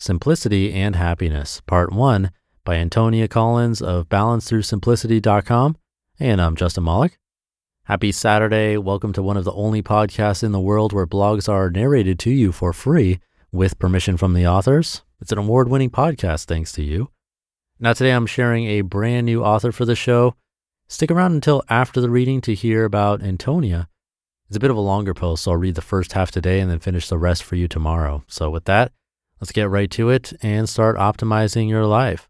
[0.00, 2.30] Simplicity and Happiness, Part 1
[2.64, 5.76] by Antonia Collins of balancethroughsimplicity.com.
[6.20, 7.18] And I'm Justin Malik.
[7.82, 8.76] Happy Saturday.
[8.76, 12.30] Welcome to one of the only podcasts in the world where blogs are narrated to
[12.30, 13.18] you for free
[13.50, 15.02] with permission from the authors.
[15.20, 17.10] It's an award winning podcast thanks to you.
[17.80, 20.36] Now, today I'm sharing a brand new author for the show.
[20.86, 23.88] Stick around until after the reading to hear about Antonia.
[24.46, 26.70] It's a bit of a longer post, so I'll read the first half today and
[26.70, 28.22] then finish the rest for you tomorrow.
[28.28, 28.92] So, with that,
[29.40, 32.28] Let's get right to it and start optimizing your life.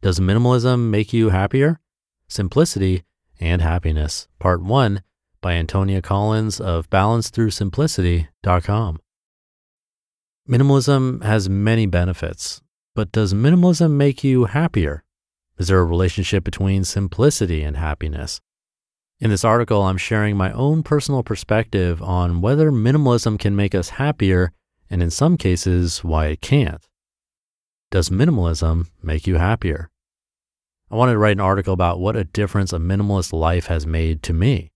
[0.00, 1.80] Does minimalism make you happier?
[2.28, 3.02] Simplicity
[3.40, 5.02] and Happiness, Part 1
[5.40, 9.00] by Antonia Collins of balancethroughsimplicity.com.
[10.48, 12.60] Minimalism has many benefits,
[12.94, 15.04] but does minimalism make you happier?
[15.56, 18.42] Is there a relationship between simplicity and happiness?
[19.20, 23.90] In this article, I'm sharing my own personal perspective on whether minimalism can make us
[23.90, 24.52] happier,
[24.90, 26.86] and in some cases, why it can't.
[27.90, 29.88] Does minimalism make you happier?
[30.90, 34.22] I wanted to write an article about what a difference a minimalist life has made
[34.24, 34.72] to me.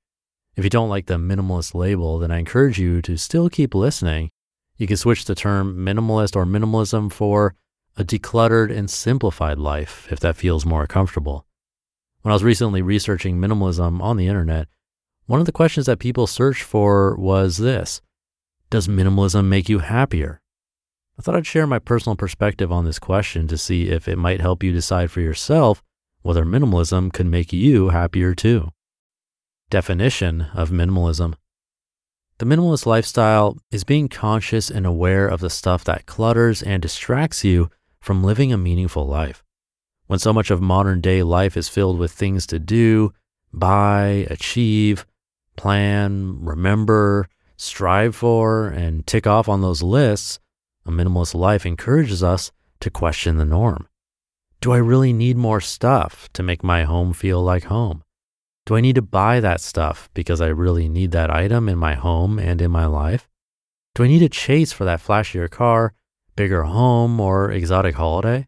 [0.57, 4.31] If you don't like the minimalist label, then I encourage you to still keep listening.
[4.77, 7.55] You can switch the term minimalist or minimalism for
[7.97, 11.45] a decluttered and simplified life if that feels more comfortable.
[12.29, 14.69] When I was recently researching minimalism on the internet,
[15.25, 18.03] one of the questions that people searched for was this
[18.69, 20.43] Does minimalism make you happier?
[21.19, 24.43] I thought I'd share my personal perspective on this question to see if it might
[24.43, 25.83] help you decide for yourself
[26.21, 28.73] whether minimalism could make you happier too.
[29.71, 31.33] Definition of minimalism
[32.37, 37.43] The minimalist lifestyle is being conscious and aware of the stuff that clutters and distracts
[37.43, 37.71] you
[38.03, 39.43] from living a meaningful life
[40.09, 43.13] when so much of modern day life is filled with things to do,
[43.53, 45.07] buy, achieve,
[45.57, 50.41] plan, remember, strive for, and tick off on those lists,
[50.87, 53.87] a minimalist life encourages us to question the norm.
[54.61, 58.03] Do I really need more stuff to make my home feel like home?
[58.65, 61.95] Do I need to buy that stuff because I really need that item in my
[61.95, 63.29] home and in my life?
[63.95, 65.93] Do I need to chase for that flashier car,
[66.35, 68.47] bigger home, or exotic holiday?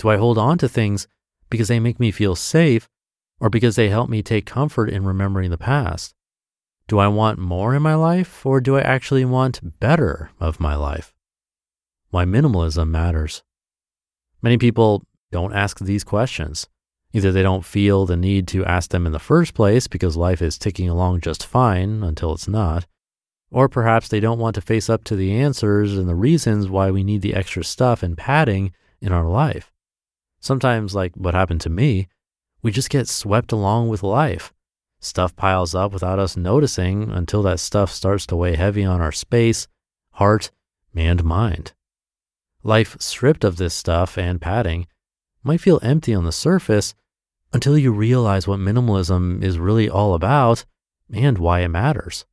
[0.00, 1.06] Do I hold on to things
[1.50, 2.88] because they make me feel safe
[3.38, 6.14] or because they help me take comfort in remembering the past?
[6.88, 10.74] Do I want more in my life or do I actually want better of my
[10.74, 11.12] life?
[12.08, 13.42] Why minimalism matters.
[14.40, 16.66] Many people don't ask these questions.
[17.12, 20.40] Either they don't feel the need to ask them in the first place because life
[20.40, 22.86] is ticking along just fine until it's not,
[23.50, 26.90] or perhaps they don't want to face up to the answers and the reasons why
[26.90, 28.72] we need the extra stuff and padding
[29.02, 29.70] in our life.
[30.40, 32.08] Sometimes, like what happened to me,
[32.62, 34.52] we just get swept along with life.
[35.00, 39.12] Stuff piles up without us noticing until that stuff starts to weigh heavy on our
[39.12, 39.68] space,
[40.12, 40.50] heart,
[40.94, 41.72] and mind.
[42.62, 44.86] Life stripped of this stuff and padding
[45.42, 46.94] might feel empty on the surface
[47.52, 50.64] until you realize what minimalism is really all about
[51.12, 52.26] and why it matters.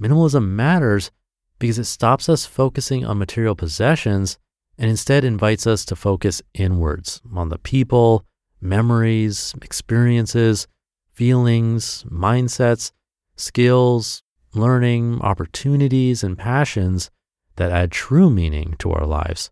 [0.00, 1.10] Minimalism matters
[1.58, 4.38] because it stops us focusing on material possessions
[4.78, 8.24] and instead invites us to focus inwards on the people,
[8.60, 10.66] memories, experiences,
[11.12, 12.92] feelings, mindsets,
[13.36, 14.22] skills,
[14.54, 17.10] learning, opportunities, and passions
[17.56, 19.50] that add true meaning to our lives.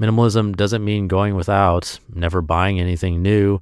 [0.00, 3.60] Minimalism doesn't mean going without, never buying anything new,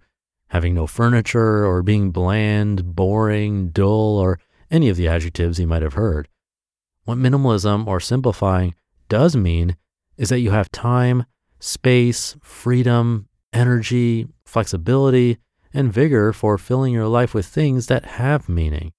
[0.48, 4.38] having no furniture, or being bland, boring, dull, or
[4.70, 6.28] any of the adjectives you might have heard.
[7.04, 8.74] What minimalism or simplifying
[9.08, 9.76] does mean
[10.16, 11.24] is that you have time,
[11.60, 15.38] space, freedom, energy, flexibility,
[15.72, 18.92] and vigor for filling your life with things that have meaning.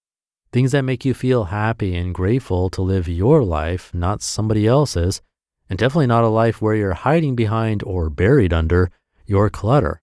[0.51, 5.21] Things that make you feel happy and grateful to live your life, not somebody else's,
[5.69, 8.89] and definitely not a life where you're hiding behind or buried under
[9.25, 10.01] your clutter.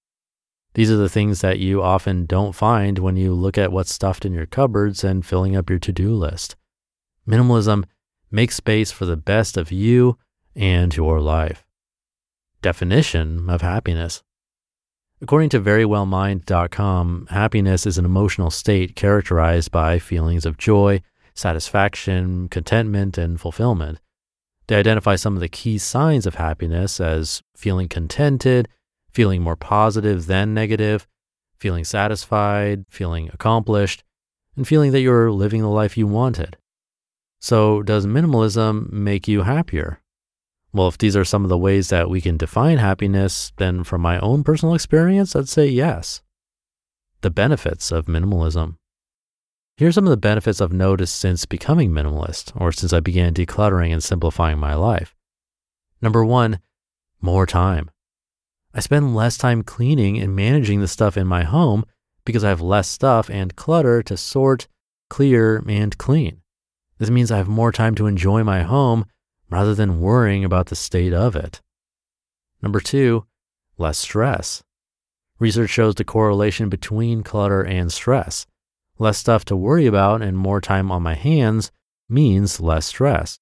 [0.74, 4.24] These are the things that you often don't find when you look at what's stuffed
[4.24, 6.56] in your cupboards and filling up your to do list.
[7.26, 7.84] Minimalism
[8.30, 10.18] makes space for the best of you
[10.54, 11.64] and your life.
[12.62, 14.22] Definition of happiness.
[15.20, 21.02] According to verywellmind.com, happiness is an emotional state characterized by feelings of joy,
[21.34, 24.00] satisfaction, contentment, and fulfillment.
[24.66, 28.68] They identify some of the key signs of happiness as feeling contented,
[29.10, 31.06] feeling more positive than negative,
[31.58, 34.02] feeling satisfied, feeling accomplished,
[34.56, 36.56] and feeling that you're living the life you wanted.
[37.40, 40.00] So, does minimalism make you happier?
[40.74, 44.00] Well, if these are some of the ways that we can define happiness, then from
[44.00, 46.20] my own personal experience, I'd say yes.
[47.20, 48.76] The benefits of minimalism.
[49.76, 53.32] Here are some of the benefits I've noticed since becoming minimalist or since I began
[53.32, 55.14] decluttering and simplifying my life.
[56.02, 56.58] Number one,
[57.20, 57.88] more time.
[58.74, 61.84] I spend less time cleaning and managing the stuff in my home
[62.24, 64.66] because I have less stuff and clutter to sort,
[65.08, 66.40] clear, and clean.
[66.98, 69.06] This means I have more time to enjoy my home
[69.54, 71.62] rather than worrying about the state of it.
[72.60, 73.24] Number two,
[73.78, 74.64] less stress.
[75.38, 78.46] Research shows the correlation between clutter and stress.
[78.98, 81.70] Less stuff to worry about and more time on my hands
[82.08, 83.38] means less stress.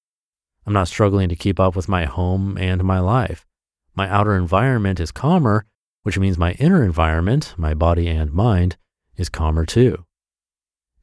[0.67, 3.47] I'm not struggling to keep up with my home and my life.
[3.95, 5.65] My outer environment is calmer,
[6.03, 8.77] which means my inner environment, my body and mind,
[9.15, 10.05] is calmer too.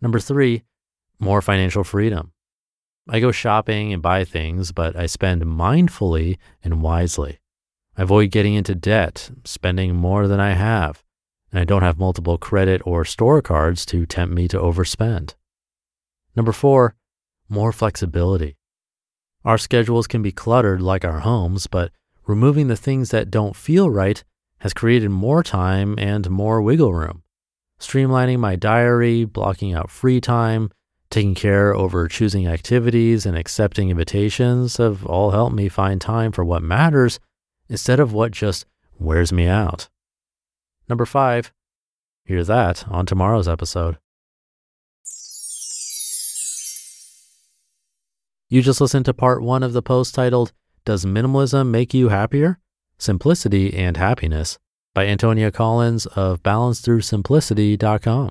[0.01, 0.63] Number three,
[1.19, 2.31] more financial freedom.
[3.13, 7.41] I go shopping and buy things, but I spend mindfully and wisely.
[7.97, 11.03] I avoid getting into debt, spending more than I have,
[11.51, 15.35] and I don't have multiple credit or store cards to tempt me to overspend.
[16.37, 16.95] Number four,
[17.49, 18.57] more flexibility.
[19.45, 21.91] Our schedules can be cluttered like our homes, but
[22.29, 24.23] removing the things that don't feel right
[24.59, 27.25] has created more time and more wiggle room.
[27.81, 30.71] Streamlining my diary, blocking out free time,
[31.11, 36.45] Taking care over choosing activities and accepting invitations have all helped me find time for
[36.45, 37.19] what matters
[37.69, 38.65] instead of what just
[38.97, 39.89] wears me out.
[40.89, 41.53] Number five,
[42.25, 43.99] hear that on tomorrow's episode.
[48.49, 50.53] You just listened to part one of the post titled,
[50.85, 52.59] Does Minimalism Make You Happier?
[52.99, 54.59] Simplicity and Happiness
[54.95, 58.31] by Antonia Collins of balancethroughsimplicity.com.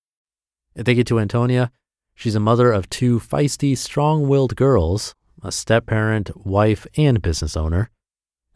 [0.77, 1.69] Thank you to Antonia.
[2.15, 5.13] She's a mother of two feisty, strong willed girls,
[5.43, 7.89] a step parent, wife, and business owner.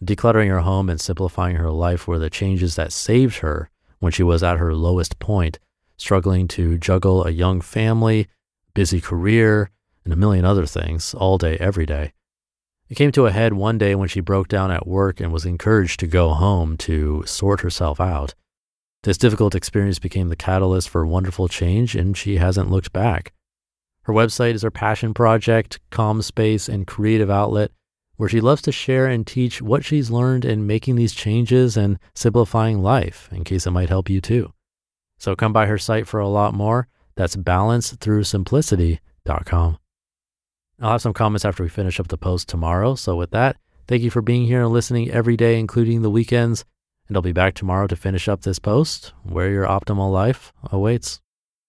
[0.04, 3.70] Decluttering her home and simplifying her life were the changes that saved her
[4.00, 5.60] when she was at her lowest point,
[5.98, 8.28] struggling to juggle a young family,
[8.74, 9.70] busy career,
[10.06, 12.14] and a million other things all day, every day.
[12.88, 15.46] It came to a head one day when she broke down at work and was
[15.46, 18.36] encouraged to go home to sort herself out.
[19.06, 23.34] This difficult experience became the catalyst for wonderful change, and she hasn't looked back.
[24.02, 27.70] Her website is her passion project, calm space, and creative outlet
[28.18, 32.00] where she loves to share and teach what she's learned in making these changes and
[32.16, 34.52] simplifying life, in case it might help you too.
[35.20, 36.88] So come by her site for a lot more.
[37.16, 39.78] That's balancethroughsimplicity.com.
[40.82, 42.96] I'll have some comments after we finish up the post tomorrow.
[42.96, 43.58] So, with that,
[43.88, 46.66] thank you for being here and listening every day, including the weekends.
[47.08, 51.22] And I'll be back tomorrow to finish up this post where your optimal life awaits.